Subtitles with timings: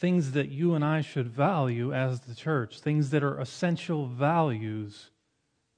[0.00, 5.10] things that you and I should value as the church, things that are essential values,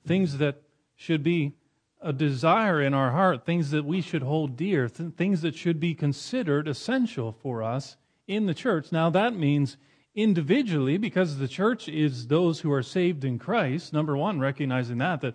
[0.07, 0.63] things that
[0.95, 1.55] should be
[2.01, 5.81] a desire in our heart, things that we should hold dear, th- things that should
[5.81, 7.97] be considered essential for us
[8.29, 8.93] in the church.
[8.93, 9.77] Now, that means
[10.15, 15.21] individually, because the church is those who are saved in Christ, number one, recognizing that,
[15.23, 15.35] that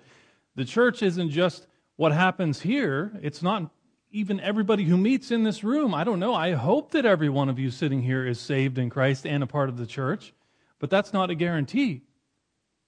[0.55, 1.67] the church isn't just
[1.97, 3.69] what happens here, it's not
[4.11, 5.93] even everybody who meets in this room.
[5.93, 6.33] I don't know.
[6.33, 9.47] I hope that every one of you sitting here is saved in Christ and a
[9.47, 10.33] part of the church,
[10.79, 12.03] but that's not a guarantee.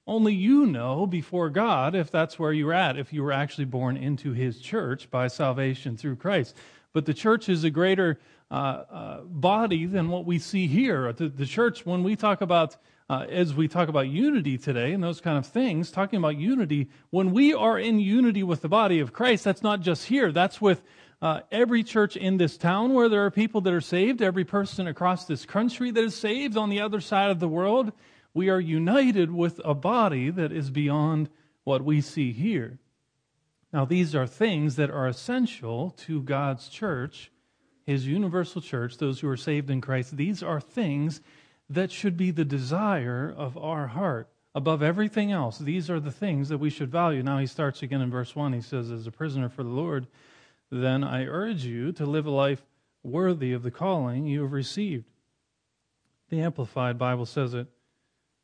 [0.07, 3.97] Only you know before God if that's where you're at, if you were actually born
[3.97, 6.55] into His church by salvation through Christ.
[6.93, 11.13] But the church is a greater uh, uh, body than what we see here.
[11.13, 12.77] The, the church, when we talk about,
[13.07, 16.89] uh, as we talk about unity today and those kind of things, talking about unity,
[17.11, 20.59] when we are in unity with the body of Christ, that's not just here, that's
[20.59, 20.81] with
[21.21, 24.87] uh, every church in this town where there are people that are saved, every person
[24.87, 27.91] across this country that is saved on the other side of the world.
[28.33, 31.29] We are united with a body that is beyond
[31.63, 32.79] what we see here.
[33.73, 37.31] Now, these are things that are essential to God's church,
[37.85, 40.15] His universal church, those who are saved in Christ.
[40.15, 41.21] These are things
[41.69, 44.29] that should be the desire of our heart.
[44.55, 47.21] Above everything else, these are the things that we should value.
[47.21, 48.53] Now, he starts again in verse 1.
[48.53, 50.07] He says, As a prisoner for the Lord,
[50.71, 52.63] then I urge you to live a life
[53.03, 55.05] worthy of the calling you have received.
[56.29, 57.67] The Amplified Bible says it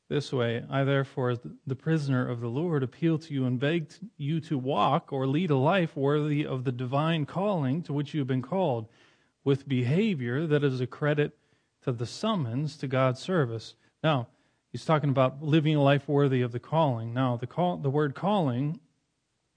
[0.08, 3.92] this way I, therefore, as the prisoner of the Lord, appeal to you and beg
[4.18, 8.20] you to walk or lead a life worthy of the divine calling to which you
[8.20, 8.88] have been called,
[9.44, 11.38] with behavior that is a credit
[11.84, 13.76] to the summons to God's service.
[14.04, 14.28] Now,
[14.72, 17.14] he's talking about living a life worthy of the calling.
[17.14, 18.80] Now, the, call, the word calling,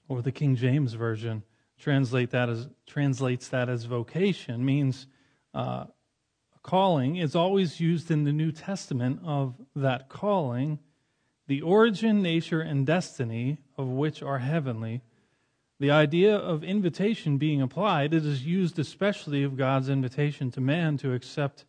[0.08, 1.42] or the King James Version,
[1.79, 5.07] translate that as translates that as vocation means
[5.55, 5.85] uh,
[6.62, 10.79] calling is always used in the New Testament of that calling,
[11.47, 15.02] the origin, nature, and destiny of which are heavenly.
[15.80, 20.97] The idea of invitation being applied, it is used especially of God's invitation to man
[20.98, 21.64] to accept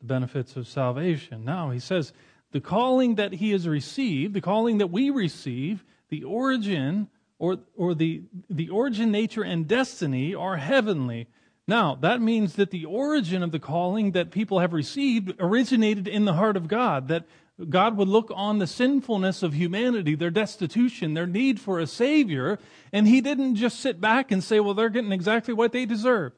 [0.00, 1.44] the benefits of salvation.
[1.44, 2.12] Now, he says,
[2.50, 7.08] the calling that he has received, the calling that we receive, the origin
[7.38, 11.26] or, or the, the origin, nature, and destiny are heavenly.
[11.66, 16.26] Now, that means that the origin of the calling that people have received originated in
[16.26, 17.24] the heart of God, that
[17.68, 22.58] God would look on the sinfulness of humanity, their destitution, their need for a Savior,
[22.92, 26.32] and He didn't just sit back and say, well, they're getting exactly what they deserve.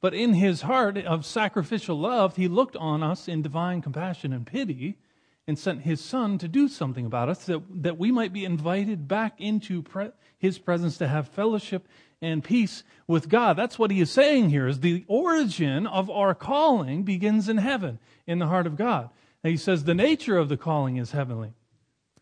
[0.00, 4.46] But in His heart of sacrificial love, He looked on us in divine compassion and
[4.46, 4.96] pity
[5.48, 9.08] and sent His Son to do something about us, that, that we might be invited
[9.08, 11.88] back into pre- His presence to have fellowship
[12.20, 13.56] and peace with God.
[13.56, 17.98] That's what he is saying here is the origin of our calling begins in heaven,
[18.26, 19.10] in the heart of God.
[19.42, 21.52] And he says the nature of the calling is heavenly.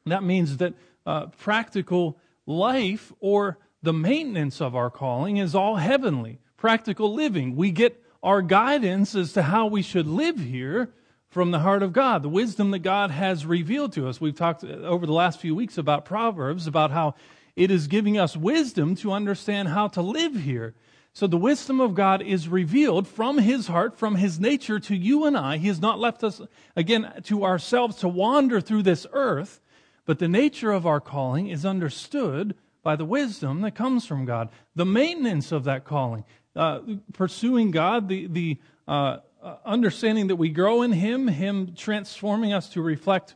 [0.04, 6.38] That means that uh, practical life or the maintenance of our calling is all heavenly.
[6.56, 7.56] Practical living.
[7.56, 10.92] We get our guidance as to how we should live here
[11.36, 14.18] from the heart of God, the wisdom that God has revealed to us.
[14.18, 17.14] We've talked over the last few weeks about Proverbs, about how
[17.54, 20.74] it is giving us wisdom to understand how to live here.
[21.12, 25.26] So the wisdom of God is revealed from his heart, from his nature to you
[25.26, 25.58] and I.
[25.58, 26.40] He has not left us,
[26.74, 29.60] again, to ourselves to wander through this earth,
[30.06, 34.48] but the nature of our calling is understood by the wisdom that comes from God.
[34.74, 36.80] The maintenance of that calling, uh,
[37.12, 38.58] pursuing God, the, the
[38.88, 43.34] uh, uh Uh, understanding that we grow in Him, Him transforming us to reflect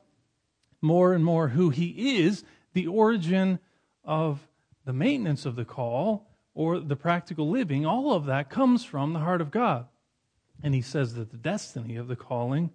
[0.81, 3.59] more and more who He is, the origin
[4.05, 4.47] of
[4.85, 9.21] the maintenance of the call or the practical living, all of that comes from the
[9.21, 9.87] heart of God.
[10.63, 12.71] And he says that the destiny of the calling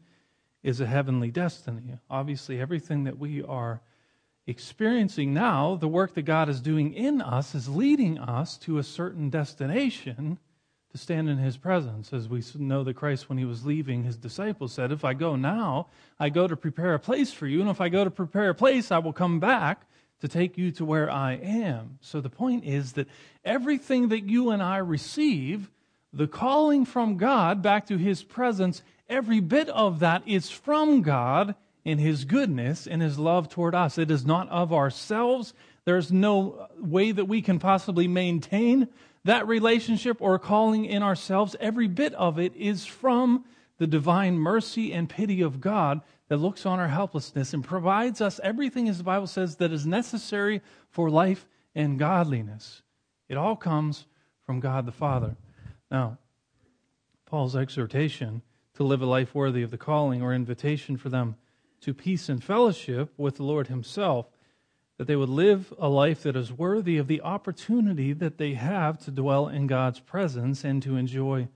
[0.63, 1.99] is a heavenly destiny.
[2.09, 3.81] Obviously, everything that we are
[4.47, 8.83] experiencing now, the work that God is doing in us, is leading us to a
[8.83, 10.39] certain destination
[10.95, 12.13] to stand in his presence.
[12.13, 15.35] As we know that Christ, when he was leaving, his disciples said, If I go
[15.35, 15.87] now,
[16.17, 17.59] I go to prepare a place for you.
[17.59, 19.87] And if I go to prepare a place, I will come back
[20.21, 21.99] to take you to where I am.
[21.99, 23.09] So the point is that
[23.43, 25.69] everything that you and I receive,
[26.13, 31.55] the calling from God back to His presence, every bit of that is from God
[31.83, 33.97] in His goodness and His love toward us.
[33.97, 35.53] It is not of ourselves.
[35.83, 38.87] There's no way that we can possibly maintain
[39.25, 41.55] that relationship or calling in ourselves.
[41.59, 43.43] Every bit of it is from
[43.77, 48.39] the divine mercy and pity of God that looks on our helplessness and provides us
[48.41, 52.83] everything, as the Bible says, that is necessary for life and godliness.
[53.27, 54.05] It all comes
[54.45, 55.35] from God the Father.
[55.91, 56.17] Now,
[57.25, 58.43] Paul's exhortation
[58.75, 61.35] to live a life worthy of the calling or invitation for them
[61.81, 64.27] to peace and fellowship with the Lord Himself,
[64.97, 68.97] that they would live a life that is worthy of the opportunity that they have
[68.99, 71.47] to dwell in God's presence and to enjoy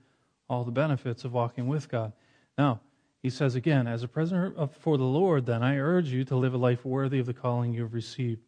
[0.48, 2.12] all the benefits of walking with God.
[2.58, 2.80] Now,
[3.22, 6.54] he says again, as a prisoner for the Lord, then I urge you to live
[6.54, 8.40] a life worthy of the calling you have received.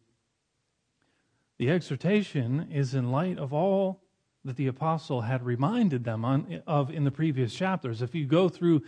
[1.57, 4.01] The exhortation is in light of all
[4.43, 8.01] that the apostle had reminded them on, of in the previous chapters.
[8.01, 8.81] If you go through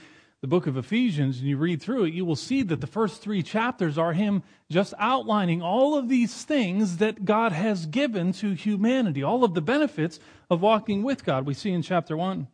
[0.45, 3.19] the book of Ephesians and you read through it, you will see that the first
[3.19, 8.51] three chapters are him just outlining all of these things that God has given to
[8.51, 11.47] humanity, all of the benefits of walking with God.
[11.47, 12.47] We see in chapter 1 it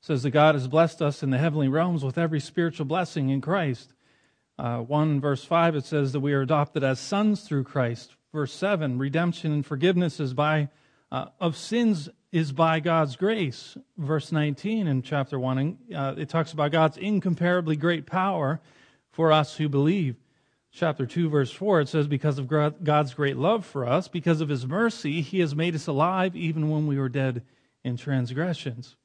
[0.00, 3.40] says that God has blessed us in the heavenly realms with every spiritual blessing in
[3.40, 3.92] Christ.
[4.58, 8.16] Uh, 1 verse 5 it says that we are adopted as sons through Christ.
[8.32, 10.68] Verse 7 redemption and forgiveness is by
[11.12, 13.78] uh, of sins is by God's grace.
[13.96, 18.60] Verse 19 in chapter 1, uh, it talks about God's incomparably great power
[19.10, 20.16] for us who believe.
[20.70, 24.50] Chapter 2, verse 4, it says, Because of God's great love for us, because of
[24.50, 27.42] his mercy, he has made us alive even when we were dead
[27.82, 28.96] in transgressions.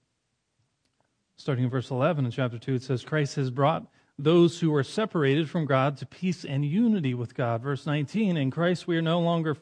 [1.38, 3.88] Starting in verse 11 in chapter 2, it says, Christ has brought
[4.20, 7.62] those who were separated from God to peace and unity with God.
[7.62, 9.56] Verse 19, in Christ we are no longer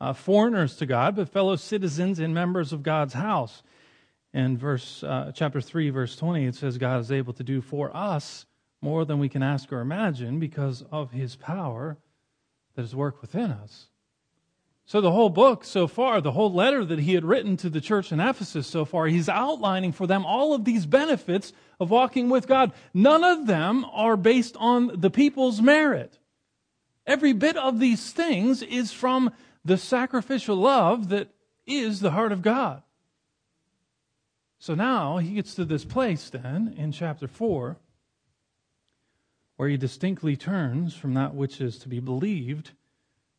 [0.00, 3.62] uh, foreigners to God, but fellow citizens and members of God's house.
[4.32, 7.96] In verse uh, chapter three, verse twenty, it says God is able to do for
[7.96, 8.46] us
[8.82, 11.96] more than we can ask or imagine because of His power
[12.74, 13.88] that is work within us.
[14.88, 17.80] So the whole book so far, the whole letter that he had written to the
[17.80, 22.30] church in Ephesus so far, he's outlining for them all of these benefits of walking
[22.30, 22.72] with God.
[22.94, 26.20] None of them are based on the people's merit.
[27.04, 29.32] Every bit of these things is from
[29.66, 31.28] the sacrificial love that
[31.66, 32.82] is the heart of God.
[34.60, 37.76] So now he gets to this place then in chapter 4
[39.56, 42.72] where he distinctly turns from that which is to be believed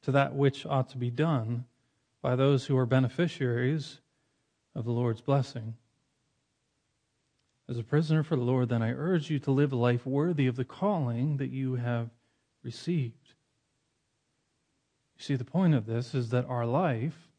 [0.01, 1.65] to that which ought to be done
[2.21, 3.99] by those who are beneficiaries
[4.75, 5.75] of the Lord's blessing.
[7.69, 10.47] As a prisoner for the Lord, then I urge you to live a life worthy
[10.47, 12.09] of the calling that you have
[12.63, 13.26] received.
[15.17, 17.29] You see, the point of this is that our life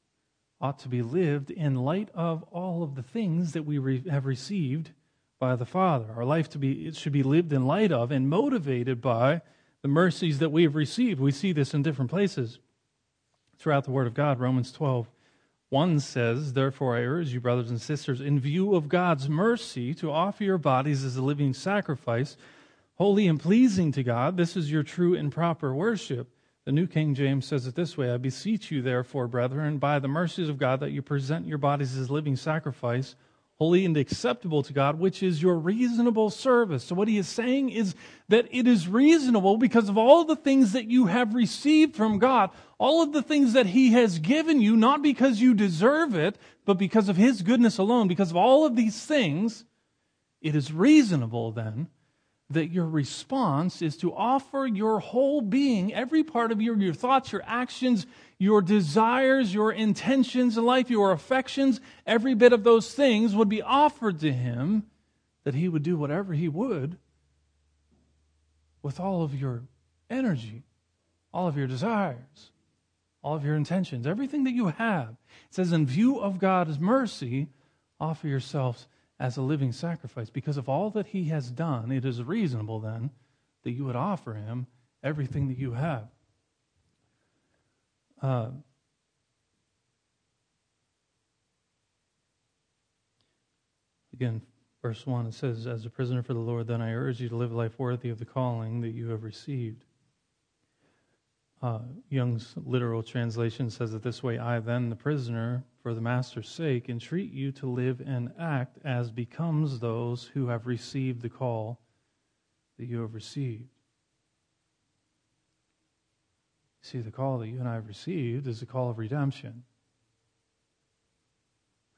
[0.61, 4.27] ought to be lived in light of all of the things that we re- have
[4.27, 4.91] received
[5.39, 6.13] by the Father.
[6.17, 9.43] Our life to be it should be lived in light of and motivated by
[9.83, 11.21] the mercies that we have received.
[11.21, 12.59] We see this in different places
[13.59, 14.41] throughout the Word of God.
[14.41, 15.09] Romans 12,
[15.69, 20.11] 1 says, Therefore I urge you, brothers and sisters, in view of God's mercy, to
[20.11, 22.37] offer your bodies as a living sacrifice,
[22.97, 24.37] holy and pleasing to God.
[24.37, 26.29] This is your true and proper worship.
[26.69, 30.07] The New King James says it this way I beseech you, therefore, brethren, by the
[30.07, 33.17] mercies of God, that you present your bodies as living sacrifice,
[33.57, 36.85] holy and acceptable to God, which is your reasonable service.
[36.85, 37.95] So, what he is saying is
[38.29, 42.51] that it is reasonable because of all the things that you have received from God,
[42.77, 46.37] all of the things that he has given you, not because you deserve it,
[46.67, 49.65] but because of his goodness alone, because of all of these things,
[50.43, 51.89] it is reasonable then
[52.51, 57.31] that your response is to offer your whole being, every part of your, your thoughts,
[57.31, 58.07] your actions,
[58.39, 63.61] your desires, your intentions in life, your affections, every bit of those things would be
[63.61, 64.85] offered to Him,
[65.45, 66.97] that He would do whatever He would
[68.83, 69.65] with all of your
[70.09, 70.63] energy,
[71.35, 72.51] all of your desires,
[73.23, 75.11] all of your intentions, everything that you have.
[75.11, 77.49] It says, in view of God's mercy,
[78.01, 78.89] offer yourselves
[79.21, 80.31] as a living sacrifice.
[80.31, 83.11] Because of all that he has done, it is reasonable then
[83.65, 84.67] that you would offer him
[85.03, 86.09] everything that you have.
[88.23, 88.51] Uh,
[94.13, 94.41] again,
[94.83, 97.37] verse 1, it says, As a prisoner for the Lord, then I urge you to
[97.37, 99.85] live a life worthy of the calling that you have received.
[101.61, 106.49] Uh, Young's literal translation says it this way I, then, the prisoner, for the master's
[106.49, 111.81] sake, entreat you to live and act as becomes those who have received the call
[112.79, 113.71] that you have received.
[116.81, 119.65] See, the call that you and I have received is a call of redemption.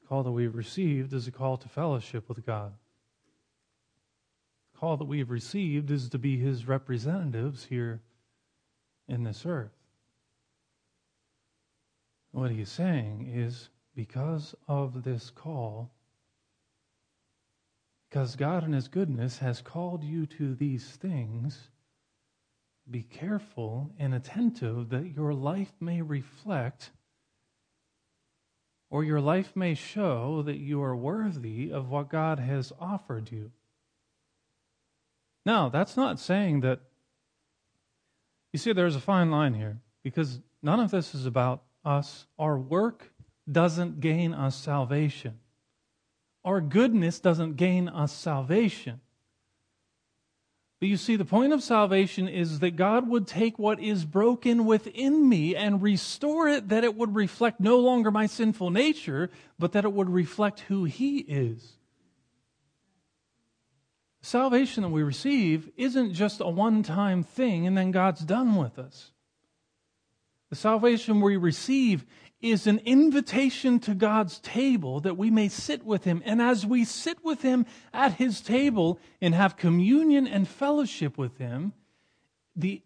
[0.01, 2.73] The call that we've received is a call to fellowship with God.
[4.73, 8.01] The call that we have received is to be His representatives here
[9.11, 9.75] in this earth.
[12.31, 15.91] What he's saying is because of this call,
[18.09, 21.69] because God in His goodness has called you to these things,
[22.89, 26.91] be careful and attentive that your life may reflect
[28.89, 33.51] or your life may show that you are worthy of what God has offered you.
[35.45, 36.79] Now, that's not saying that.
[38.51, 42.25] You see, there's a fine line here because none of this is about us.
[42.37, 43.11] Our work
[43.49, 45.39] doesn't gain us salvation,
[46.43, 49.01] our goodness doesn't gain us salvation.
[50.79, 54.65] But you see, the point of salvation is that God would take what is broken
[54.65, 59.29] within me and restore it, that it would reflect no longer my sinful nature,
[59.59, 61.73] but that it would reflect who He is.
[64.21, 68.77] Salvation that we receive isn't just a one time thing and then God's done with
[68.77, 69.11] us.
[70.51, 72.05] The salvation we receive
[72.41, 76.21] is an invitation to God's table that we may sit with Him.
[76.25, 81.37] And as we sit with Him at His table and have communion and fellowship with
[81.37, 81.73] Him,
[82.55, 82.81] the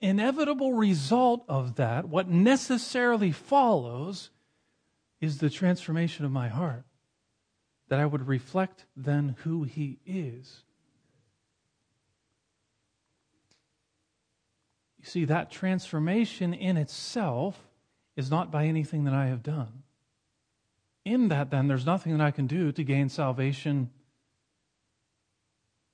[0.00, 4.30] inevitable result of that, what necessarily follows,
[5.20, 6.84] is the transformation of my heart.
[7.88, 10.62] That I would reflect then who He is.
[15.08, 17.58] See, that transformation in itself
[18.16, 19.82] is not by anything that I have done.
[21.04, 23.90] In that, then, there's nothing that I can do to gain salvation,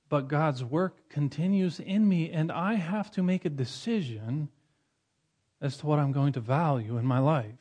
[0.09, 4.49] but God's work continues in me, and I have to make a decision
[5.61, 7.57] as to what I'm going to value in my life.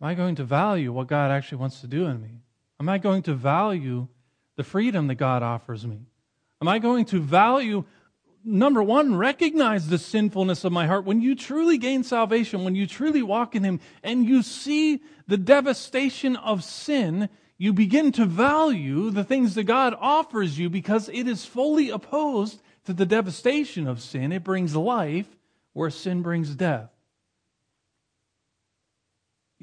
[0.00, 2.42] Am I going to value what God actually wants to do in me?
[2.78, 4.08] Am I going to value
[4.56, 6.00] the freedom that God offers me?
[6.60, 7.84] Am I going to value
[8.44, 11.04] number one, recognize the sinfulness of my heart.
[11.04, 15.36] When you truly gain salvation, when you truly walk in Him, and you see the
[15.36, 21.26] devastation of sin, you begin to value the things that God offers you because it
[21.26, 24.32] is fully opposed to the devastation of sin.
[24.32, 25.28] It brings life
[25.72, 26.93] where sin brings death.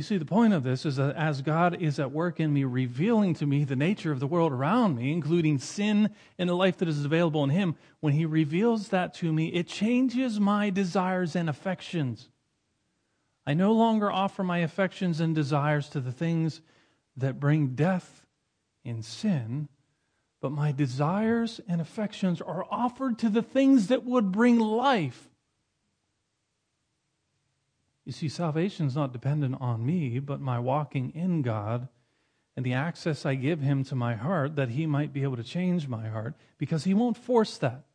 [0.02, 2.64] You see, the point of this is that as God is at work in me,
[2.64, 6.78] revealing to me the nature of the world around me, including sin and the life
[6.78, 11.36] that is available in Him, when He reveals that to me, it changes my desires
[11.36, 12.30] and affections.
[13.46, 16.62] I no longer offer my affections and desires to the things
[17.16, 18.26] that bring death
[18.84, 19.70] in sin,
[20.42, 25.30] but my desires and affections are offered to the things that would bring life
[28.12, 31.88] you see, salvation is not dependent on me, but my walking in God
[32.58, 35.46] and the access I give Him to my heart that He might be able to
[35.46, 37.86] change my heart because He won't force that.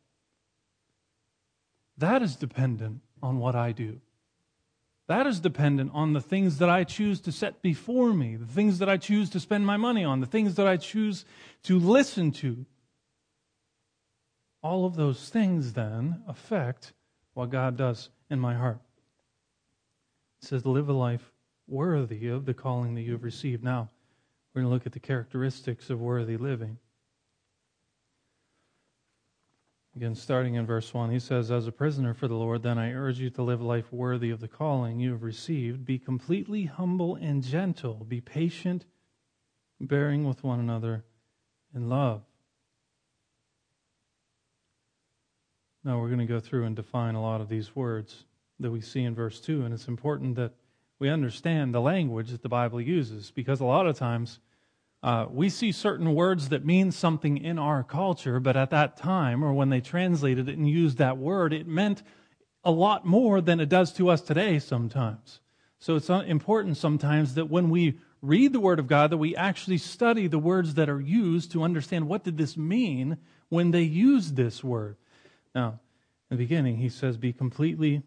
[1.99, 4.01] That is dependent on what I do.
[5.05, 8.79] That is dependent on the things that I choose to set before me, the things
[8.79, 11.25] that I choose to spend my money on, the things that I choose
[11.65, 12.65] to listen to.
[14.63, 16.93] All of those things then affect
[17.35, 18.79] what God does in my heart.
[20.41, 21.31] It says, live a life
[21.67, 23.63] worthy of the calling that you have received.
[23.63, 23.89] Now,
[24.53, 26.77] we're going to look at the characteristics of worthy living.
[29.95, 32.93] Again, starting in verse 1, he says, As a prisoner for the Lord, then I
[32.93, 35.85] urge you to live a life worthy of the calling you have received.
[35.85, 38.05] Be completely humble and gentle.
[38.07, 38.85] Be patient,
[39.81, 41.03] bearing with one another
[41.73, 42.21] in love.
[45.83, 48.25] Now, we're going to go through and define a lot of these words
[48.59, 49.63] that we see in verse 2.
[49.63, 50.53] And it's important that
[50.99, 54.39] we understand the language that the Bible uses because a lot of times
[55.03, 59.43] uh, we see certain words that mean something in our culture, but at that time
[59.43, 62.01] or when they translated it and used that word, it meant
[62.63, 65.39] a lot more than it does to us today sometimes.
[65.79, 69.77] So it's important sometimes that when we read the Word of God, that we actually
[69.77, 73.17] study the words that are used to understand what did this mean
[73.49, 74.97] when they used this word.
[75.53, 75.79] Now,
[76.29, 78.01] in the beginning, he says, Be completely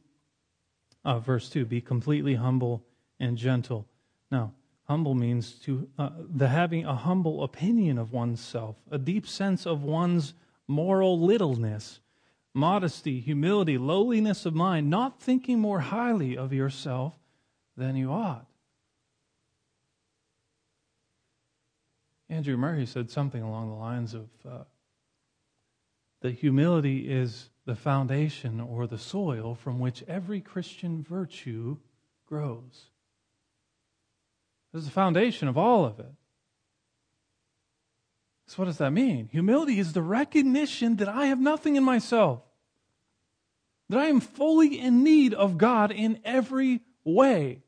[1.04, 2.85] uh, verse 2 be completely humble
[3.19, 3.87] and gentle.
[4.30, 4.52] Now,
[4.85, 9.83] humble means to uh, the having a humble opinion of oneself, a deep sense of
[9.83, 10.35] one's
[10.66, 12.00] moral littleness,
[12.54, 17.19] modesty, humility, lowliness of mind, not thinking more highly of yourself
[17.76, 18.47] than you ought.
[22.28, 24.59] Andrew Murray said something along the lines of uh,
[26.20, 31.76] that humility is the foundation or the soil from which every Christian virtue
[32.26, 32.90] grows.
[34.72, 36.12] This is the foundation of all of it.
[38.46, 39.28] So, what does that mean?
[39.30, 42.42] Humility is the recognition that I have nothing in myself,
[43.88, 47.62] that I am fully in need of God in every way,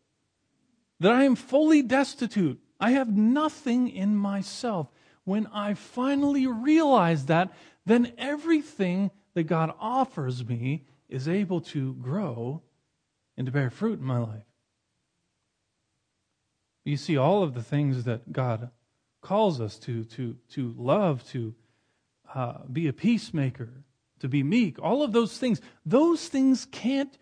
[0.99, 2.61] that I am fully destitute.
[2.80, 4.88] I have nothing in myself.
[5.25, 7.52] When I finally realize that,
[7.85, 12.62] then everything that God offers me is able to grow
[13.37, 14.45] and to bear fruit in my life.
[16.85, 18.71] You see, all of the things that God
[19.21, 21.55] calls us to, to, to love, to
[22.35, 23.85] uh, be a peacemaker,
[24.21, 27.17] to be meek, all of those things, those things can't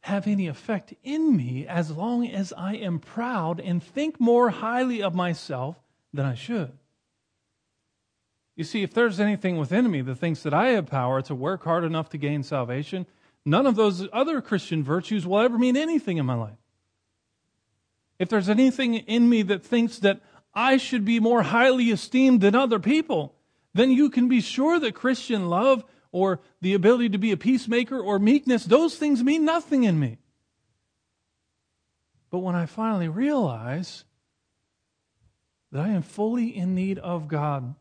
[0.00, 5.02] have any effect in me as long as I am proud and think more highly
[5.02, 5.76] of myself
[6.12, 6.72] than I should.
[8.54, 11.64] You see, if there's anything within me that thinks that I have power to work
[11.64, 13.06] hard enough to gain salvation,
[13.44, 16.58] none of those other Christian virtues will ever mean anything in my life.
[18.18, 20.20] If there's anything in me that thinks that
[20.54, 23.34] I should be more highly esteemed than other people,
[23.72, 27.98] then you can be sure that Christian love or the ability to be a peacemaker
[27.98, 30.18] or meekness, those things mean nothing in me.
[32.30, 34.04] But when I finally realize
[35.70, 37.74] that I am fully in need of God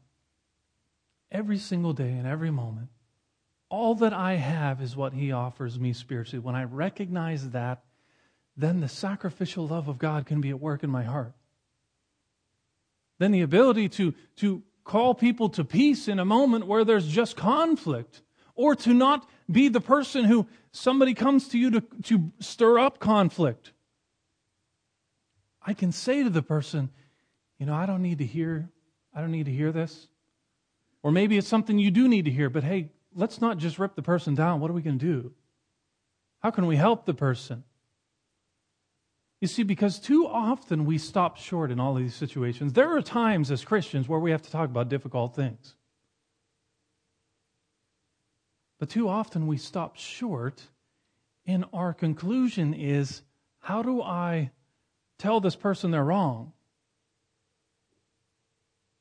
[1.31, 2.89] every single day and every moment,
[3.69, 6.43] all that I have is what He offers me spiritually.
[6.43, 7.83] When I recognize that,
[8.57, 11.33] then the sacrificial love of God can be at work in my heart.
[13.17, 17.37] Then the ability to, to call people to peace in a moment where there's just
[17.37, 18.21] conflict,
[18.55, 22.99] or to not be the person who somebody comes to you to, to stir up
[22.99, 23.71] conflict.
[25.61, 26.89] I can say to the person,
[27.57, 28.69] you know, I don't need to hear,
[29.13, 30.07] I don't need to hear this.
[31.03, 33.95] Or maybe it's something you do need to hear, but hey, let's not just rip
[33.95, 34.59] the person down.
[34.59, 35.33] What are we going to do?
[36.39, 37.63] How can we help the person?
[39.39, 42.73] You see, because too often we stop short in all of these situations.
[42.73, 45.75] There are times as Christians where we have to talk about difficult things.
[48.79, 50.61] But too often we stop short,
[51.45, 53.23] and our conclusion is
[53.59, 54.51] how do I
[55.17, 56.53] tell this person they're wrong?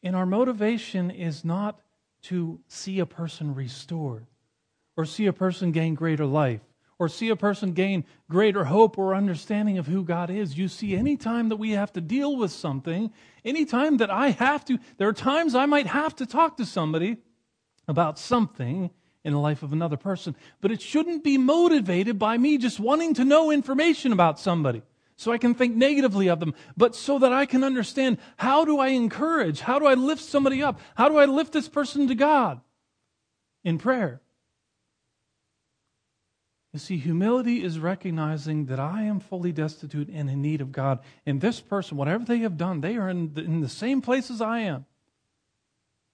[0.03, 1.81] And our motivation is not
[2.23, 4.27] to see a person restored
[4.97, 6.61] or see a person gain greater life
[6.99, 10.59] or see a person gain greater hope or understanding of who God is.
[10.59, 13.11] You see, anytime that we have to deal with something,
[13.43, 17.17] anytime that I have to, there are times I might have to talk to somebody
[17.89, 18.91] about something
[19.25, 23.15] in the life of another person, but it shouldn't be motivated by me just wanting
[23.15, 24.83] to know information about somebody
[25.21, 28.79] so I can think negatively of them, but so that I can understand how do
[28.79, 29.61] I encourage?
[29.61, 30.81] How do I lift somebody up?
[30.95, 32.63] How do I lift this person to God
[33.63, 34.23] in prayer?
[36.73, 41.01] You see, humility is recognizing that I am fully destitute and in need of God.
[41.27, 44.31] And this person, whatever they have done, they are in the, in the same place
[44.31, 44.87] as I am.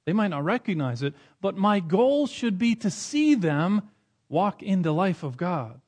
[0.04, 3.82] They might not recognize it, but my goal should be to see them
[4.28, 5.80] walk in the life of God.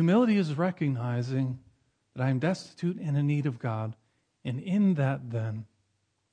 [0.00, 1.58] Humility is recognizing
[2.16, 3.94] that I am destitute and in need of God.
[4.46, 5.66] And in that, then,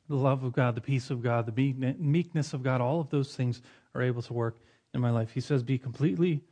[0.07, 3.35] the love of God, the peace of God, the meekness of God, all of those
[3.35, 3.61] things
[3.93, 4.55] are able to work
[4.93, 5.31] in my life.
[5.33, 6.45] He says, Be completely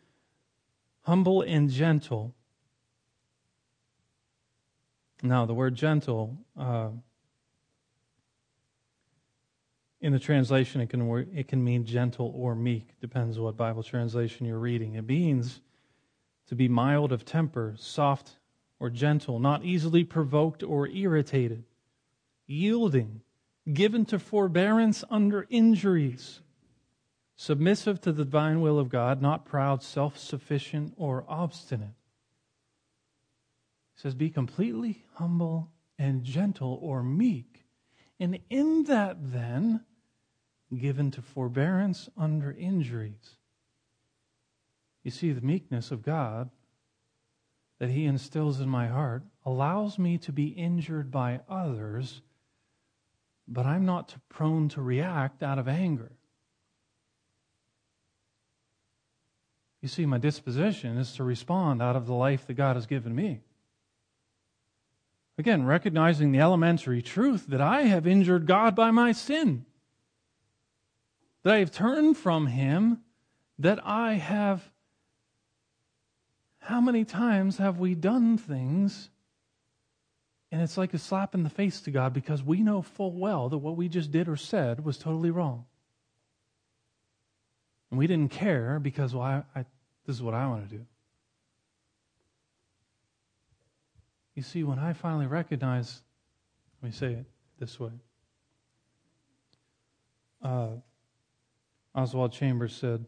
[1.03, 2.35] humble and gentle.
[5.23, 6.89] Now, the word gentle, uh,
[10.01, 14.45] in the translation, it can, it can mean gentle or meek, depends what Bible translation
[14.45, 14.95] you're reading.
[14.95, 15.61] It means
[16.47, 18.37] to be mild of temper, soft
[18.79, 21.63] or gentle, not easily provoked or irritated,
[22.45, 23.21] yielding,
[23.73, 26.41] given to forbearance under injuries
[27.35, 31.89] submissive to the divine will of God, not proud, self sufficient, or obstinate.
[33.95, 37.65] He says, Be completely humble and gentle or meek.
[38.19, 39.83] And in that, then,
[40.75, 43.37] given to forbearance under injuries.
[45.05, 46.49] You see, the meekness of God
[47.77, 52.23] that He instills in my heart allows me to be injured by others,
[53.47, 56.13] but I'm not prone to react out of anger.
[59.79, 63.13] You see, my disposition is to respond out of the life that God has given
[63.13, 63.41] me.
[65.37, 69.67] Again, recognizing the elementary truth that I have injured God by my sin,
[71.43, 73.01] that I have turned from Him,
[73.59, 74.71] that I have.
[76.65, 79.11] How many times have we done things
[80.51, 83.49] and it's like a slap in the face to God because we know full well
[83.49, 85.65] that what we just did or said was totally wrong?
[87.91, 89.65] And we didn't care because, well, I, I
[90.07, 90.85] this is what I want to do.
[94.33, 96.01] You see, when I finally recognize,
[96.81, 97.25] let me say it
[97.59, 97.91] this way.
[100.41, 100.69] Uh,
[101.93, 103.05] Oswald Chambers said,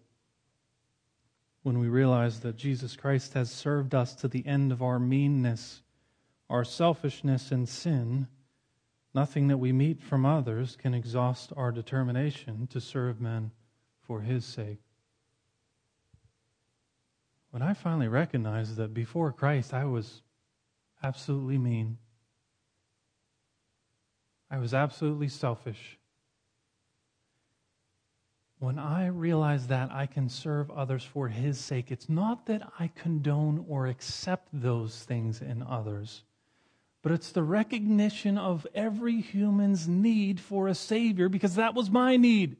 [1.67, 5.81] when we realize that Jesus Christ has served us to the end of our meanness,
[6.49, 8.25] our selfishness, and sin,
[9.13, 13.51] nothing that we meet from others can exhaust our determination to serve men
[14.01, 14.79] for his sake.
[17.51, 20.21] When I finally recognized that before Christ I was
[21.03, 21.97] absolutely mean,
[24.49, 25.97] I was absolutely selfish,
[28.59, 32.89] when I realize that I can serve others for His sake, it's not that I
[32.95, 36.23] condone or accept those things in others,
[37.03, 42.17] but it's the recognition of every human's need for a Savior because that was my
[42.17, 42.57] need.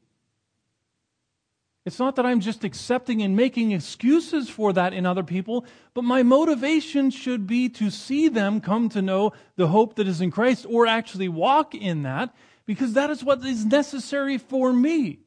[1.84, 6.04] It's not that I'm just accepting and making excuses for that in other people, but
[6.04, 10.30] my motivation should be to see them come to know the hope that is in
[10.30, 12.34] Christ or actually walk in that
[12.66, 15.20] because that is what is necessary for me.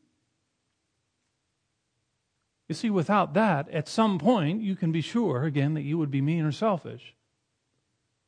[2.72, 6.10] You see, without that, at some point, you can be sure, again, that you would
[6.10, 7.14] be mean or selfish.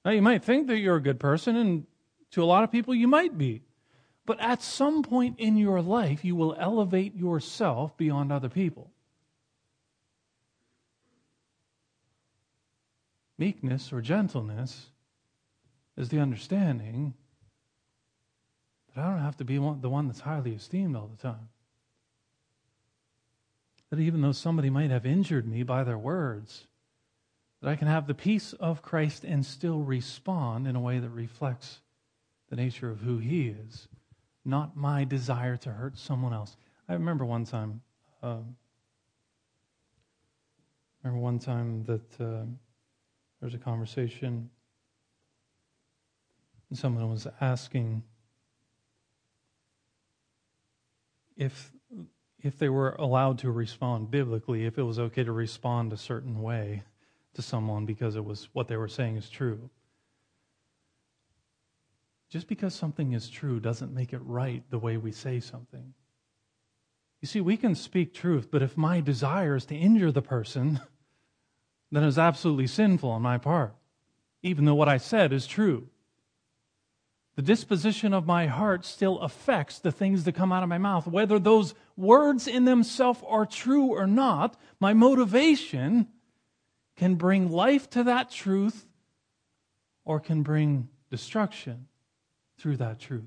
[0.03, 1.87] Now, you might think that you're a good person, and
[2.31, 3.61] to a lot of people, you might be.
[4.25, 8.91] But at some point in your life, you will elevate yourself beyond other people.
[13.37, 14.87] Meekness or gentleness
[15.95, 17.13] is the understanding
[18.93, 21.47] that I don't have to be the one that's highly esteemed all the time
[23.93, 26.65] that even though somebody might have injured me by their words,
[27.61, 31.11] that I can have the peace of Christ and still respond in a way that
[31.11, 31.79] reflects
[32.49, 33.87] the nature of who He is,
[34.43, 36.57] not my desire to hurt someone else.
[36.89, 37.81] I remember one time,
[38.23, 38.39] uh,
[41.03, 44.49] remember one time that uh, there was a conversation,
[46.71, 48.01] and someone was asking
[51.37, 51.72] if
[52.43, 56.41] if they were allowed to respond biblically, if it was okay to respond a certain
[56.41, 56.83] way
[57.33, 59.69] to someone because it was what they were saying is true.
[62.29, 65.93] Just because something is true doesn't make it right the way we say something.
[67.21, 70.81] You see, we can speak truth, but if my desire is to injure the person,
[71.91, 73.73] then it's absolutely sinful on my part,
[74.41, 75.87] even though what I said is true.
[77.35, 81.07] The disposition of my heart still affects the things that come out of my mouth.
[81.07, 86.07] Whether those words in themselves are true or not, my motivation
[86.95, 88.85] can bring life to that truth
[90.05, 91.87] or can bring destruction
[92.59, 93.23] through that truth.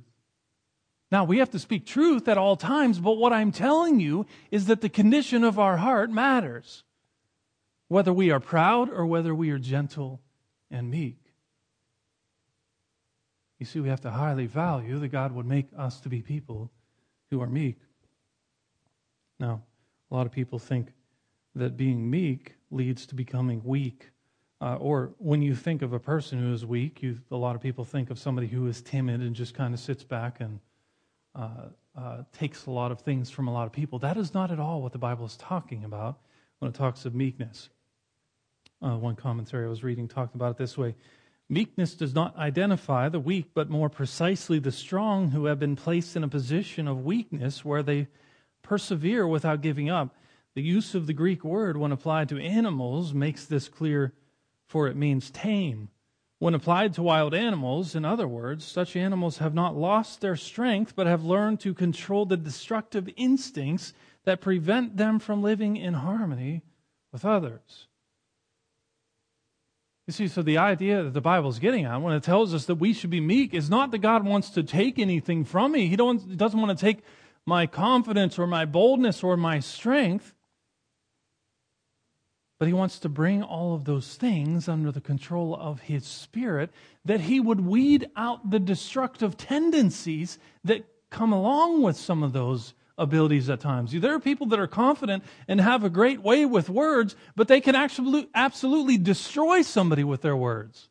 [1.11, 4.67] Now, we have to speak truth at all times, but what I'm telling you is
[4.67, 6.85] that the condition of our heart matters.
[7.89, 10.21] Whether we are proud or whether we are gentle
[10.71, 11.26] and meek.
[13.59, 16.71] You see, we have to highly value that God would make us to be people
[17.31, 17.79] who are meek.
[19.39, 19.63] Now,
[20.11, 20.93] a lot of people think
[21.55, 24.11] that being meek leads to becoming weak.
[24.61, 27.63] Uh, or when you think of a person who is weak, you, a lot of
[27.63, 30.61] people think of somebody who is timid and just kind of sits back and
[31.35, 33.99] uh, uh, takes a lot of things from a lot of people.
[33.99, 36.19] That is not at all what the Bible is talking about
[36.59, 37.69] when it talks of meekness.
[38.83, 40.95] Uh, one commentary I was reading talked about it this way
[41.49, 46.17] Meekness does not identify the weak, but more precisely the strong who have been placed
[46.17, 48.09] in a position of weakness where they
[48.63, 50.17] persevere without giving up.
[50.55, 54.13] The use of the Greek word, when applied to animals, makes this clear,
[54.67, 55.89] for it means tame.
[56.39, 60.95] When applied to wild animals, in other words, such animals have not lost their strength,
[60.97, 66.63] but have learned to control the destructive instincts that prevent them from living in harmony
[67.13, 67.87] with others.
[70.07, 72.67] You see, so the idea that the Bible is getting at when it tells us
[72.67, 75.89] that we should be meek is not that God wants to take anything from me.
[75.89, 77.01] He, don't, he doesn't want to take
[77.45, 80.33] my confidence or my boldness or my strength.
[82.61, 86.71] But he wants to bring all of those things under the control of his spirit,
[87.05, 92.75] that he would weed out the destructive tendencies that come along with some of those
[92.99, 93.93] abilities at times.
[93.93, 97.61] There are people that are confident and have a great way with words, but they
[97.61, 100.89] can actually absolutely destroy somebody with their words.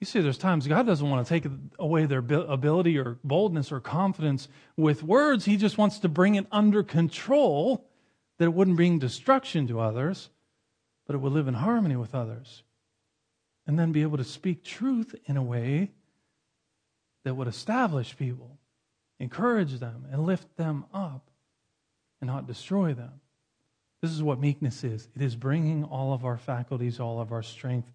[0.00, 3.80] You see, there's times God doesn't want to take away their ability or boldness or
[3.80, 5.44] confidence with words.
[5.44, 7.84] He just wants to bring it under control
[8.38, 10.30] that it wouldn't bring destruction to others,
[11.06, 12.62] but it would live in harmony with others.
[13.66, 15.90] And then be able to speak truth in a way
[17.24, 18.57] that would establish people
[19.20, 21.30] encourage them and lift them up
[22.20, 23.20] and not destroy them.
[24.00, 27.42] This is what meekness is it is bringing all of our faculties, all of our
[27.42, 27.90] strength,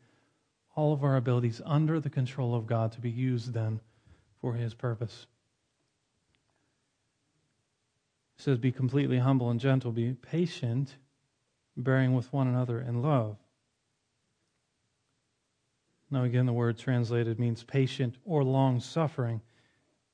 [0.76, 3.80] all of our abilities under the control of God to be used then
[4.42, 5.28] for His purpose.
[8.38, 10.96] It says, Be completely humble and gentle, be patient,
[11.78, 13.38] bearing with one another in love.
[16.12, 19.42] Now, again, the word translated means patient or long suffering.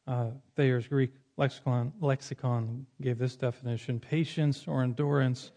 [0.10, 5.52] Uh, Thayer's Greek lexicon, lexicon gave this definition patience or endurance,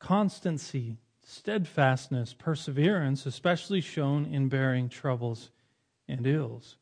[0.00, 5.52] constancy, steadfastness, perseverance, especially shown in bearing troubles
[6.08, 6.76] and ills,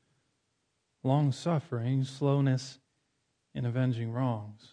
[1.03, 2.79] long suffering, slowness
[3.55, 4.73] in avenging wrongs.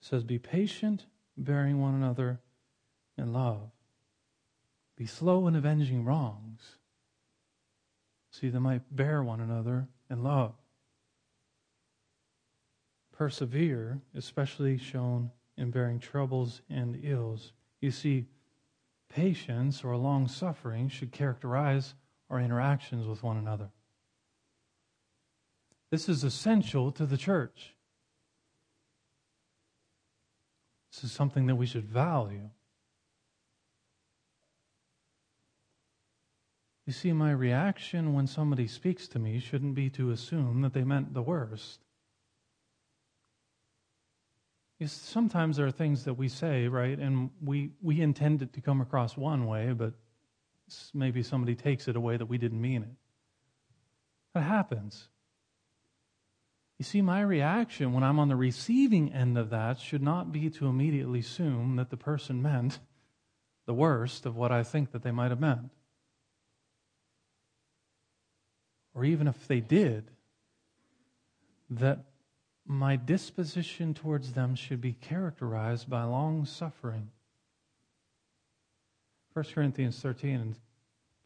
[0.00, 2.38] It says, Be patient, bearing one another
[3.18, 3.72] in love.
[4.96, 6.75] Be slow in avenging wrongs.
[8.38, 10.52] See, they might bear one another in love.
[13.12, 17.54] Persevere, especially shown in bearing troubles and ills.
[17.80, 18.26] You see,
[19.08, 21.94] patience or long suffering should characterize
[22.28, 23.70] our interactions with one another.
[25.90, 27.74] This is essential to the church.
[30.92, 32.50] This is something that we should value.
[36.86, 40.84] You see, my reaction when somebody speaks to me shouldn't be to assume that they
[40.84, 41.80] meant the worst.
[44.86, 48.80] sometimes there are things that we say, right, and we, we intend it to come
[48.80, 49.94] across one way, but
[50.94, 52.94] maybe somebody takes it a way that we didn't mean it.
[54.34, 55.08] That happens.
[56.78, 60.50] You see, my reaction when I'm on the receiving end of that should not be
[60.50, 62.78] to immediately assume that the person meant
[63.64, 65.70] the worst of what I think that they might have meant.
[68.96, 70.10] Or even if they did,
[71.68, 71.98] that
[72.64, 77.10] my disposition towards them should be characterized by long suffering.
[79.34, 80.54] 1 Corinthians 13, and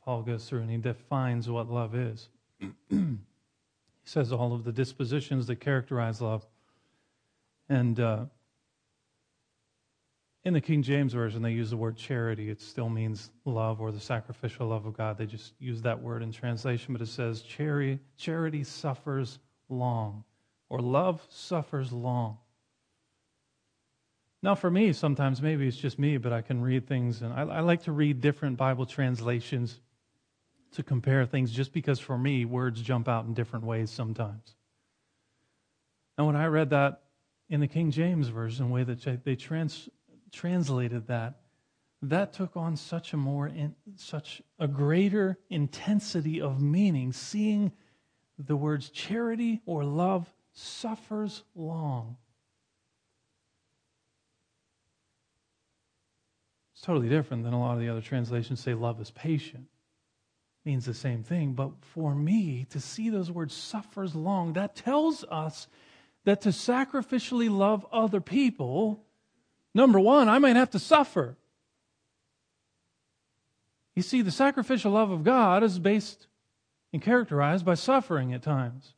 [0.04, 2.28] Paul goes through and he defines what love is.
[2.90, 3.16] he
[4.04, 6.44] says all of the dispositions that characterize love.
[7.68, 8.24] And uh,
[10.44, 12.48] in the King James Version, they use the word charity.
[12.48, 15.18] It still means love or the sacrificial love of God.
[15.18, 20.24] They just use that word in translation, but it says charity, charity suffers long
[20.70, 22.38] or love suffers long.
[24.42, 27.42] Now, for me, sometimes maybe it's just me, but I can read things, and I,
[27.42, 29.78] I, like to read different Bible translations
[30.72, 34.54] to compare things just because for me, words jump out in different ways sometimes.
[36.16, 37.02] And when I read that
[37.50, 39.90] in the King James Version, the way that they trans,
[40.32, 41.40] translated that,
[42.02, 47.72] that took on such a more, in, such a greater intensity of meaning, seeing
[48.38, 52.16] the words charity or love suffers long.
[56.74, 59.66] It's totally different than a lot of the other translations say love is patient.
[60.64, 65.22] means the same thing, but for me to see those words suffers long, that tells
[65.24, 65.68] us
[66.24, 69.04] that to sacrificially love other people,
[69.74, 71.36] number one, I might have to suffer.
[73.94, 76.26] You see, the sacrificial love of God is based
[76.92, 78.94] and characterized by suffering at times.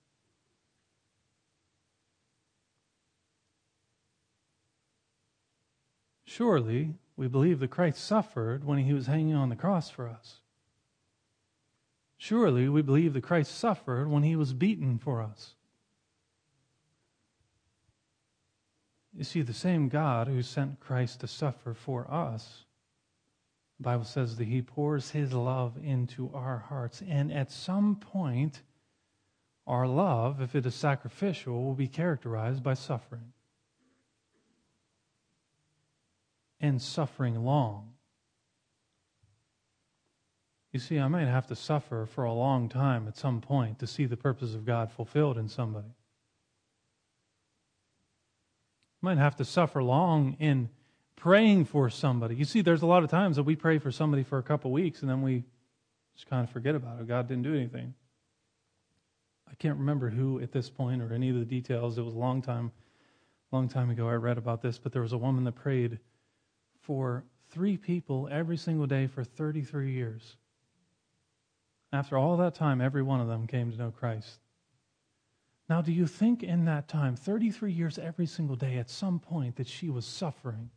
[6.24, 10.36] Surely, we believe that Christ suffered when he was hanging on the cross for us.
[12.16, 15.54] Surely, we believe that Christ suffered when he was beaten for us.
[19.14, 22.64] You see, the same God who sent Christ to suffer for us,
[23.78, 27.02] the Bible says that he pours his love into our hearts.
[27.06, 28.62] And at some point,
[29.66, 33.32] our love, if it is sacrificial, will be characterized by suffering.
[36.62, 37.90] and suffering long.
[40.72, 43.86] You see, I might have to suffer for a long time at some point to
[43.86, 45.88] see the purpose of God fulfilled in somebody.
[45.88, 45.92] I
[49.02, 50.70] might have to suffer long in
[51.16, 52.36] praying for somebody.
[52.36, 54.70] You see, there's a lot of times that we pray for somebody for a couple
[54.70, 55.44] weeks and then we
[56.14, 57.06] just kind of forget about it.
[57.06, 57.94] God didn't do anything.
[59.50, 61.98] I can't remember who at this point or any of the details.
[61.98, 62.72] It was a long time,
[63.50, 65.98] long time ago I read about this, but there was a woman that prayed
[66.80, 70.36] for three people every single day for 33 years.
[71.92, 74.41] After all that time, every one of them came to know Christ.
[75.72, 79.56] Now, do you think in that time, 33 years every single day, at some point
[79.56, 80.68] that she was suffering?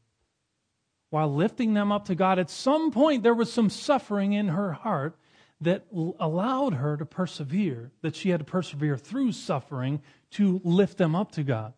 [1.09, 4.71] While lifting them up to God, at some point there was some suffering in her
[4.71, 5.17] heart
[5.59, 11.13] that allowed her to persevere, that she had to persevere through suffering to lift them
[11.13, 11.73] up to God.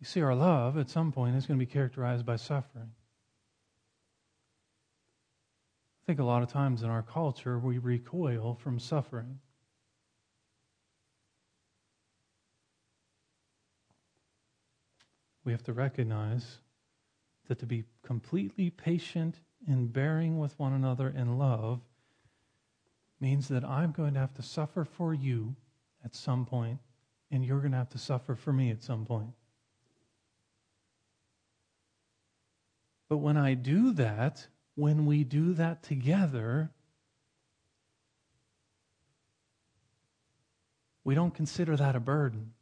[0.00, 2.90] You see, our love at some point is going to be characterized by suffering.
[6.02, 9.38] I think a lot of times in our culture we recoil from suffering.
[15.46, 16.58] We have to recognize
[17.46, 19.36] that to be completely patient
[19.68, 21.80] in bearing with one another in love
[23.20, 25.54] means that I'm going to have to suffer for you
[26.04, 26.80] at some point,
[27.30, 29.30] and you're going to have to suffer for me at some point.
[33.08, 36.72] But when I do that, when we do that together,
[41.04, 42.55] we don't consider that a burden.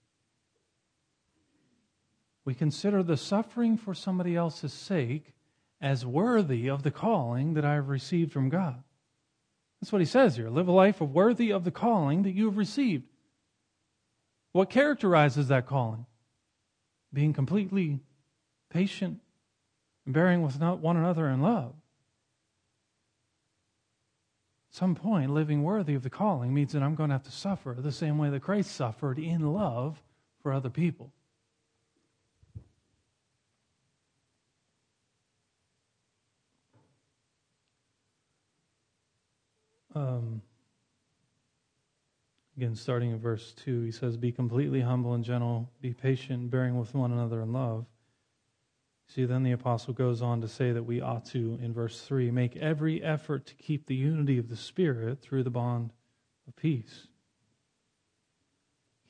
[2.44, 5.32] We consider the suffering for somebody else's sake
[5.80, 8.82] as worthy of the calling that I have received from God.
[9.80, 10.48] That's what he says here.
[10.48, 13.04] Live a life worthy of the calling that you have received.
[14.52, 16.06] What characterizes that calling?
[17.12, 18.00] Being completely
[18.70, 19.20] patient
[20.04, 21.74] and bearing with one another in love.
[24.70, 27.30] At some point, living worthy of the calling means that I'm going to have to
[27.30, 30.02] suffer the same way that Christ suffered in love
[30.42, 31.12] for other people.
[39.94, 40.42] Um,
[42.56, 46.78] again, starting in verse 2, he says, Be completely humble and gentle, be patient, bearing
[46.78, 47.86] with one another in love.
[49.06, 52.30] See, then the apostle goes on to say that we ought to, in verse 3,
[52.30, 55.90] make every effort to keep the unity of the Spirit through the bond
[56.48, 57.06] of peace.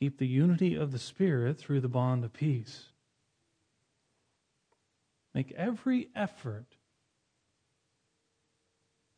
[0.00, 2.86] Keep the unity of the Spirit through the bond of peace.
[5.32, 6.66] Make every effort.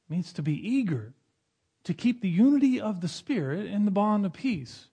[0.09, 1.15] It means to be eager
[1.87, 4.89] to keep the unity of the Spirit in the bond of peace.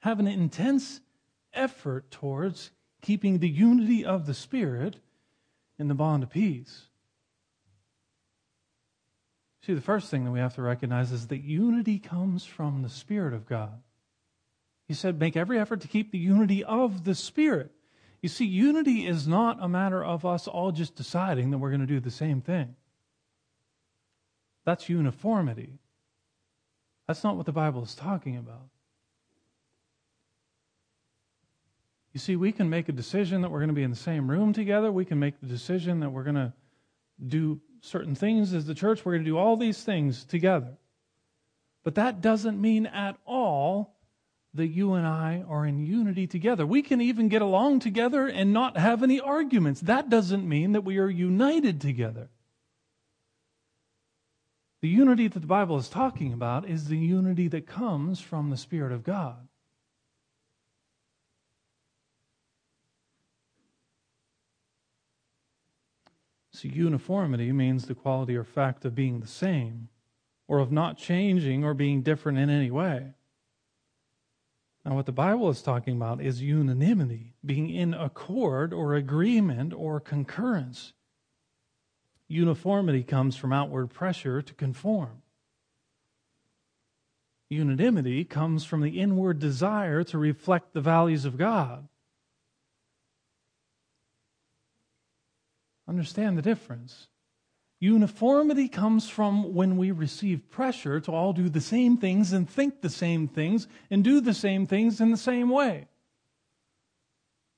[0.00, 1.00] Have an intense
[1.54, 4.96] effort towards keeping the unity of the Spirit
[5.78, 6.82] in the bond of peace.
[9.64, 12.90] See, the first thing that we have to recognize is that unity comes from the
[12.90, 13.80] Spirit of God.
[14.86, 17.70] He said, make every effort to keep the unity of the Spirit.
[18.20, 21.80] You see, unity is not a matter of us all just deciding that we're going
[21.80, 22.76] to do the same thing.
[24.64, 25.78] That's uniformity.
[27.06, 28.68] That's not what the Bible is talking about.
[32.12, 34.28] You see, we can make a decision that we're going to be in the same
[34.28, 34.90] room together.
[34.90, 36.52] We can make the decision that we're going to
[37.24, 39.04] do certain things as the church.
[39.04, 40.76] We're going to do all these things together.
[41.82, 43.94] But that doesn't mean at all
[44.54, 46.66] that you and I are in unity together.
[46.66, 49.80] We can even get along together and not have any arguments.
[49.82, 52.28] That doesn't mean that we are united together.
[54.82, 58.56] The unity that the Bible is talking about is the unity that comes from the
[58.56, 59.46] Spirit of God.
[66.52, 69.88] So, uniformity means the quality or fact of being the same,
[70.48, 73.12] or of not changing or being different in any way.
[74.84, 80.00] Now, what the Bible is talking about is unanimity, being in accord or agreement or
[80.00, 80.94] concurrence.
[82.30, 85.20] Uniformity comes from outward pressure to conform.
[87.48, 91.88] Unanimity comes from the inward desire to reflect the values of God.
[95.88, 97.08] Understand the difference.
[97.80, 102.80] Uniformity comes from when we receive pressure to all do the same things and think
[102.80, 105.88] the same things and do the same things in the same way.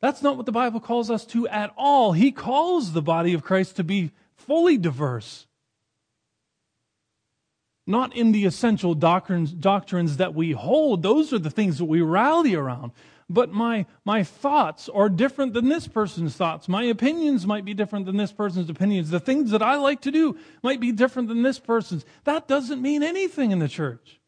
[0.01, 2.13] That's not what the Bible calls us to at all.
[2.13, 4.13] He calls the body of Christ to be
[4.47, 5.47] fully diverse.
[7.87, 12.01] Not in the essential doctrines, doctrines that we hold, those are the things that we
[12.01, 12.93] rally around.
[13.29, 16.69] But my, my thoughts are different than this person's thoughts.
[16.69, 19.11] My opinions might be different than this person's opinions.
[19.11, 22.05] The things that I like to do might be different than this person's.
[22.25, 24.21] That doesn't mean anything in the church.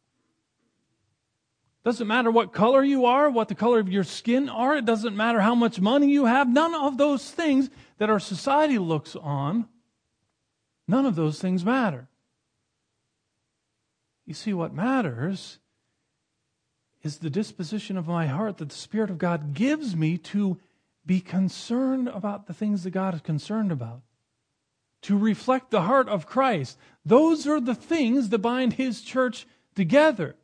[1.84, 4.74] Doesn't matter what color you are, what the color of your skin are.
[4.74, 6.48] It doesn't matter how much money you have.
[6.48, 9.68] None of those things that our society looks on
[10.86, 12.08] None of those things matter.
[14.26, 15.58] You see, what matters
[17.02, 20.58] is the disposition of my heart that the Spirit of God gives me to
[21.06, 24.00] be concerned about the things that God is concerned about,
[25.02, 26.78] to reflect the heart of Christ.
[27.04, 30.34] Those are the things that bind His church together.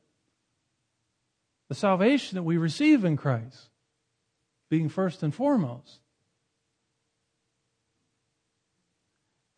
[1.68, 3.70] The salvation that we receive in Christ
[4.68, 5.99] being first and foremost.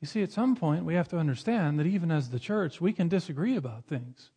[0.03, 2.93] You see, at some point, we have to understand that even as the church, we
[2.93, 4.33] can disagree about things.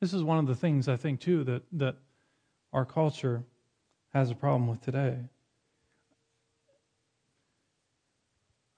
[0.00, 1.96] This is one of the things I think, too, that, that
[2.72, 3.42] our culture
[4.14, 5.18] has a problem with today.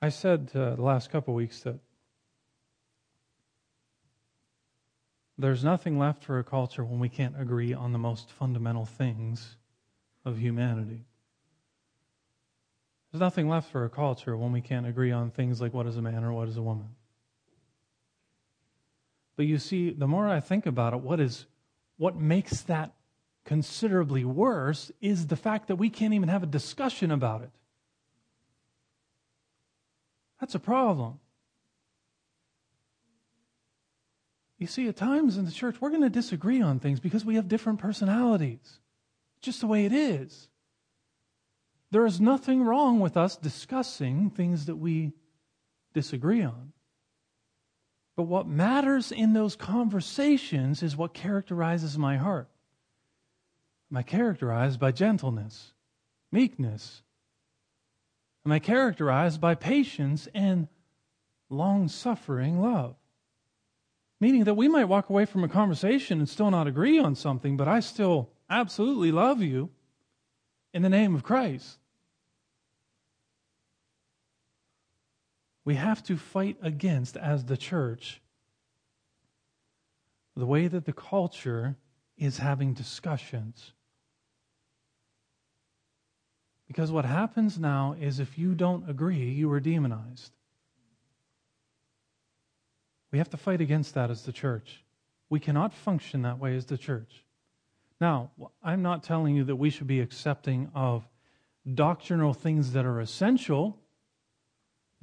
[0.01, 1.79] I said uh, the last couple weeks that
[5.37, 9.57] there's nothing left for a culture when we can't agree on the most fundamental things
[10.25, 11.05] of humanity.
[13.15, 15.97] There's nothing left for a culture when we can't agree on things like what is
[15.97, 16.89] a man or what is a woman.
[19.37, 21.47] But you see, the more I think about it, what is
[21.97, 22.93] what makes that
[23.45, 27.51] considerably worse is the fact that we can't even have a discussion about it.
[30.41, 31.21] That's a problem.
[34.59, 37.37] You see, at times in the church, we're going to disagree on things because we
[37.37, 38.81] have different personalities.
[39.41, 40.49] Just the way it is.
[41.95, 45.13] There is nothing wrong with us discussing things that we
[45.93, 46.73] disagree on.
[48.17, 52.49] But what matters in those conversations is what characterizes my heart.
[53.93, 55.73] Am I characterized by gentleness,
[56.33, 57.03] meekness?
[58.45, 60.67] Am I characterized by patience and
[61.49, 62.97] long suffering love?
[64.19, 67.57] Meaning that we might walk away from a conversation and still not agree on something,
[67.57, 69.71] but I still absolutely love you
[70.73, 71.79] in the name of Christ.
[75.65, 78.21] We have to fight against, as the church,
[80.37, 81.77] the way that the culture
[82.19, 83.73] is having discussions.
[86.67, 90.33] Because what happens now is if you don't agree, you are demonized.
[93.11, 94.83] We have to fight against that as the church.
[95.31, 97.25] We cannot function that way as the church.
[98.01, 101.07] Now, I'm not telling you that we should be accepting of
[101.75, 103.79] doctrinal things that are essential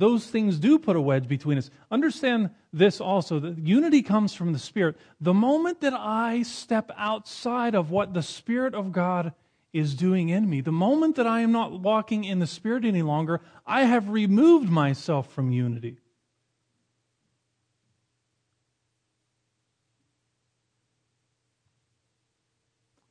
[0.02, 1.70] those things do put a wedge between us.
[1.91, 4.97] Understand this also that unity comes from the Spirit.
[5.22, 9.34] The moment that I step outside of what the Spirit of God
[9.74, 13.04] is doing in me, the moment that I am not walking in the Spirit any
[13.04, 15.99] longer, I have removed myself from unity.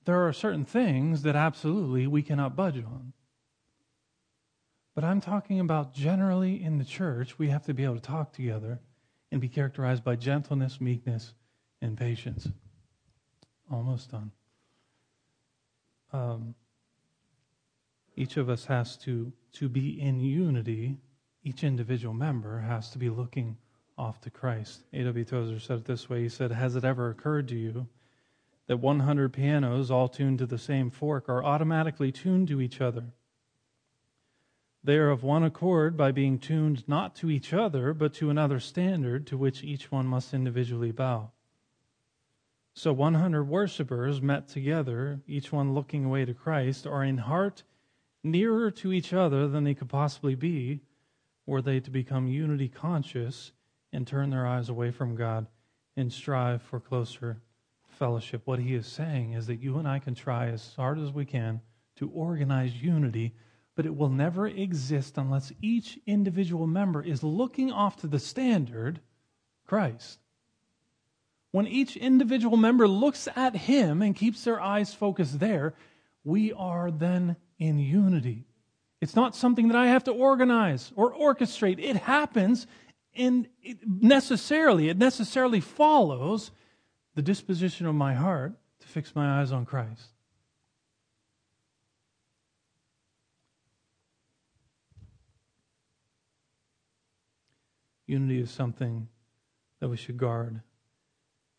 [0.07, 3.12] There are certain things that absolutely we cannot budge on.
[4.95, 8.32] But I'm talking about generally in the church, we have to be able to talk
[8.32, 8.80] together
[9.30, 11.34] and be characterized by gentleness, meekness,
[11.80, 12.49] and patience.
[13.70, 14.32] Almost done.
[16.12, 16.55] Um,
[18.16, 20.99] each of us has to, to be in unity.
[21.45, 23.57] Each individual member has to be looking
[23.97, 24.82] off to Christ.
[24.93, 25.24] A.W.
[25.24, 27.86] Tozer said it this way He said, Has it ever occurred to you
[28.66, 33.05] that 100 pianos, all tuned to the same fork, are automatically tuned to each other?
[34.82, 38.58] They are of one accord by being tuned not to each other, but to another
[38.60, 41.32] standard to which each one must individually bow.
[42.72, 47.62] So 100 worshippers met together, each one looking away to Christ, are in heart
[48.22, 50.80] nearer to each other than they could possibly be
[51.46, 53.52] were they to become unity conscious
[53.92, 55.46] and turn their eyes away from God
[55.96, 57.42] and strive for closer
[57.82, 58.42] fellowship.
[58.46, 61.26] What he is saying is that you and I can try as hard as we
[61.26, 61.60] can
[61.96, 63.34] to organize unity
[63.80, 69.00] but it will never exist unless each individual member is looking off to the standard,
[69.66, 70.18] Christ.
[71.50, 75.72] When each individual member looks at Him and keeps their eyes focused there,
[76.24, 78.44] we are then in unity.
[79.00, 81.82] It's not something that I have to organize or orchestrate.
[81.82, 82.66] It happens
[83.16, 86.50] and it necessarily, it necessarily follows
[87.14, 90.10] the disposition of my heart to fix my eyes on Christ.
[98.11, 99.06] Unity is something
[99.78, 100.62] that we should guard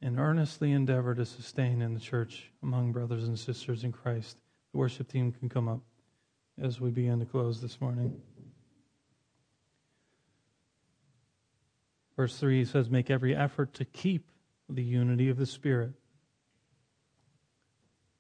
[0.01, 4.35] and earnestly endeavor to sustain in the church among brothers and sisters in Christ.
[4.73, 5.79] The worship team can come up
[6.61, 8.19] as we begin to close this morning.
[12.17, 14.29] Verse 3 says, Make every effort to keep
[14.67, 15.93] the unity of the Spirit.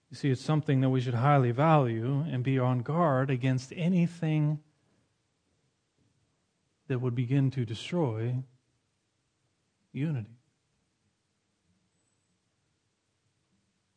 [0.09, 4.59] You see, it's something that we should highly value and be on guard against anything
[6.91, 8.35] that would begin to destroy
[9.93, 10.35] unity.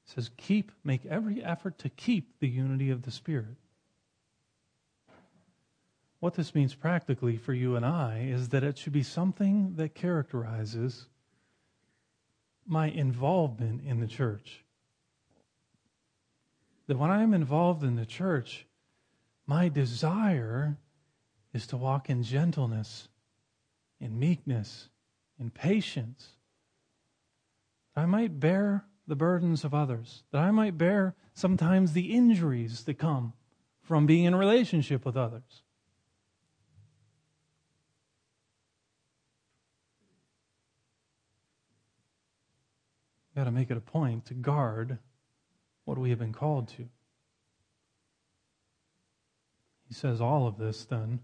[0.06, 3.56] It says, keep, make every effort to keep the unity of the Spirit.
[6.20, 9.96] What this means practically for you and I is that it should be something that
[9.96, 11.06] characterizes
[12.64, 14.64] my involvement in the church.
[16.86, 18.68] That when I'm involved in the church,
[19.48, 20.78] my desire
[21.54, 23.08] is to walk in gentleness,
[24.00, 24.88] in meekness,
[25.38, 26.30] in patience.
[27.94, 32.82] That I might bear the burdens of others, that I might bear sometimes the injuries
[32.84, 33.34] that come
[33.82, 35.62] from being in relationship with others.
[43.30, 44.98] We've got to make it a point to guard
[45.84, 46.88] what we have been called to.
[49.86, 51.20] He says all of this then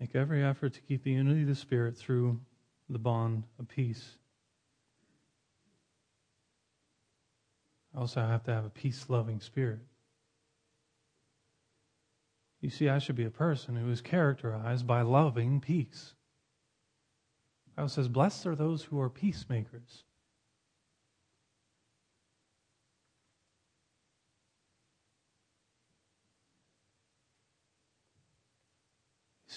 [0.00, 2.40] Make every effort to keep the unity of the Spirit through
[2.88, 4.16] the bond of peace.
[7.94, 9.80] I also have to have a peace loving spirit.
[12.60, 16.14] You see, I should be a person who is characterized by loving peace.
[17.66, 20.04] The Bible says, Blessed are those who are peacemakers.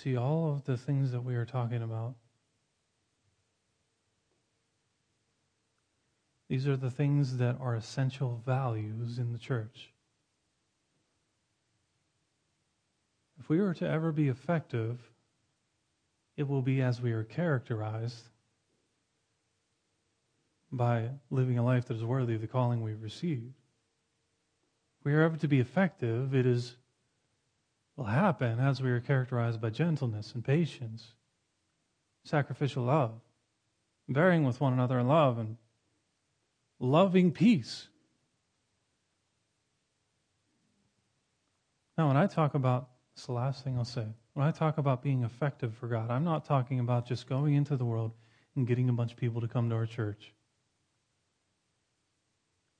[0.01, 2.15] See, all of the things that we are talking about,
[6.49, 9.91] these are the things that are essential values in the church.
[13.39, 14.97] If we are to ever be effective,
[16.35, 18.23] it will be as we are characterized
[20.71, 23.53] by living a life that is worthy of the calling we've received.
[24.99, 26.75] If we are ever to be effective, it is
[28.01, 31.13] will happen as we are characterized by gentleness and patience,
[32.23, 33.11] sacrificial love,
[34.09, 35.57] bearing with one another in love, and
[36.79, 37.89] loving peace.
[41.95, 44.07] Now, when I talk about, it's the last thing I'll say.
[44.33, 47.77] When I talk about being effective for God, I'm not talking about just going into
[47.77, 48.13] the world
[48.55, 50.33] and getting a bunch of people to come to our church.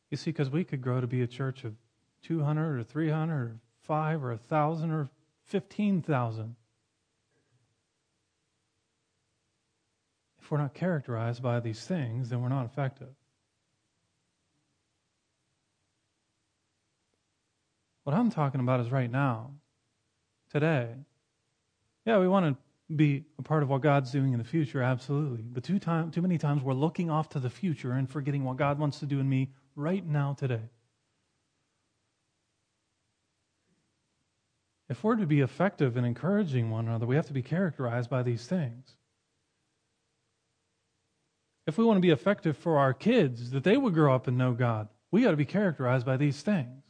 [0.10, 1.76] You see, because we could grow to be a church of
[2.24, 5.10] 200 or 300 or five or a thousand or
[5.46, 6.56] 15,000.
[10.42, 13.10] If we're not characterized by these things, then we're not effective.
[18.04, 19.52] What I'm talking about is right now,
[20.52, 20.90] today.
[22.06, 25.44] Yeah, we want to be a part of what God's doing in the future, absolutely.
[25.44, 28.58] But too, time, too many times we're looking off to the future and forgetting what
[28.58, 30.62] God wants to do in me right now, today.
[34.92, 38.24] If we're to be effective in encouraging one another, we have to be characterized by
[38.24, 38.98] these things.
[41.66, 44.38] If we want to be effective for our kids, that they would grow up and
[44.38, 46.84] know God, we got to be characterized by these things.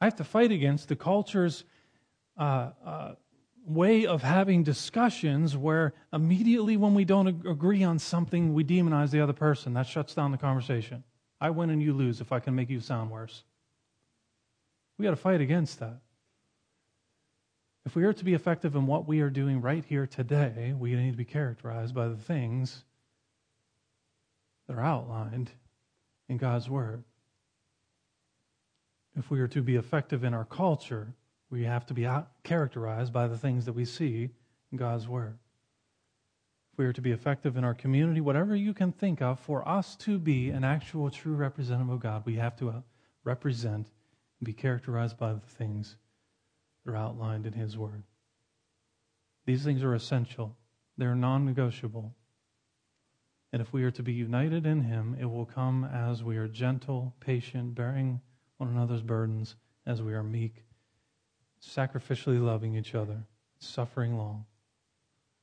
[0.00, 1.64] I have to fight against the culture's
[2.38, 3.14] uh, uh,
[3.66, 9.10] way of having discussions where immediately when we don't ag- agree on something, we demonize
[9.10, 9.74] the other person.
[9.74, 11.04] That shuts down the conversation.
[11.38, 13.44] I win and you lose if I can make you sound worse.
[15.00, 15.98] We got to fight against that.
[17.86, 20.94] If we are to be effective in what we are doing right here today, we
[20.94, 22.84] need to be characterized by the things
[24.68, 25.50] that are outlined
[26.28, 27.02] in God's Word.
[29.16, 31.14] If we are to be effective in our culture,
[31.48, 32.06] we have to be
[32.44, 34.28] characterized by the things that we see
[34.70, 35.38] in God's Word.
[36.74, 39.66] If we are to be effective in our community, whatever you can think of, for
[39.66, 42.80] us to be an actual, true representative of God, we have to uh,
[43.24, 43.86] represent
[44.40, 45.96] and be characterized by the things
[46.84, 48.02] that are outlined in His Word.
[49.46, 50.56] These things are essential,
[50.96, 52.14] they're non negotiable.
[53.52, 56.46] And if we are to be united in Him, it will come as we are
[56.46, 58.20] gentle, patient, bearing
[58.58, 60.62] one another's burdens, as we are meek,
[61.60, 63.24] sacrificially loving each other,
[63.58, 64.44] suffering long.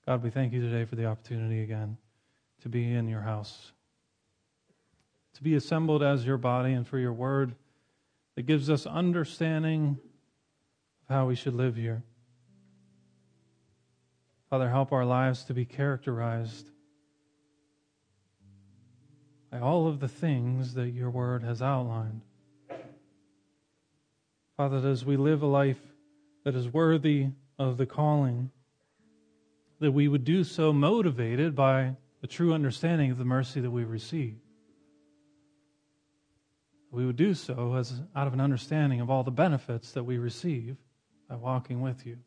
[0.06, 1.98] God, we thank you today for the opportunity again
[2.62, 3.74] to be in your house,
[5.34, 7.56] to be assembled as your body, and for your word
[8.38, 9.98] that gives us understanding
[11.10, 12.04] of how we should live here.
[14.52, 16.70] Father, help our lives to be characterized
[19.52, 22.22] by all of the things that your word has outlined.
[24.56, 25.82] Father, that as we live a life
[26.44, 28.52] that is worthy of the calling,
[29.80, 33.84] that we would do so motivated by a true understanding of the mercy that we
[33.84, 34.38] receive
[36.92, 40.18] we would do so as out of an understanding of all the benefits that we
[40.18, 40.78] receive
[41.30, 42.18] by walking with you.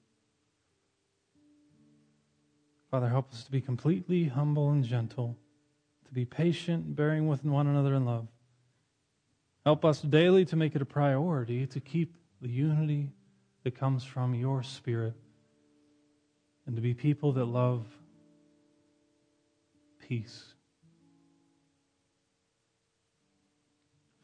[2.91, 5.37] Father, help us to be completely humble and gentle,
[6.07, 8.27] to be patient, bearing with one another in love.
[9.65, 13.11] Help us daily to make it a priority to keep the unity
[13.63, 15.15] that comes from your Spirit
[16.67, 17.87] and to be people that love
[20.01, 20.55] peace.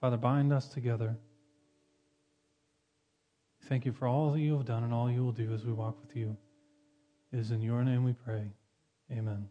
[0.01, 1.17] Father, bind us together.
[3.69, 5.73] Thank you for all that you have done and all you will do as we
[5.73, 6.37] walk with you.
[7.33, 8.53] It is in your name we pray.
[9.11, 9.49] Amen.